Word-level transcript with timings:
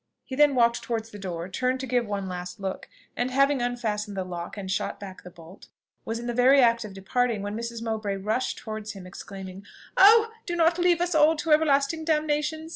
He 0.25 0.35
then 0.35 0.55
walked 0.55 0.81
towards 0.81 1.11
the 1.11 1.19
door, 1.19 1.47
turned 1.47 1.79
to 1.81 1.85
give 1.85 2.07
one 2.07 2.27
last 2.27 2.59
look, 2.59 2.89
and 3.15 3.29
having 3.29 3.61
unfastened 3.61 4.17
the 4.17 4.23
lock 4.23 4.57
and 4.57 4.71
shot 4.71 4.99
back 4.99 5.21
the 5.21 5.29
bolt, 5.29 5.67
was 6.05 6.17
in 6.17 6.25
the 6.25 6.33
very 6.33 6.59
act 6.59 6.83
of 6.83 6.95
departing, 6.95 7.43
when 7.43 7.55
Mrs. 7.55 7.83
Mowbray 7.83 8.15
rushed 8.17 8.57
towards 8.57 8.93
him, 8.93 9.05
exclaiming 9.05 9.63
"Oh, 9.97 10.31
do 10.47 10.55
not 10.55 10.79
leave 10.79 11.01
us 11.01 11.13
all 11.13 11.35
to 11.35 11.51
everlasting 11.51 12.03
damnation! 12.03 12.69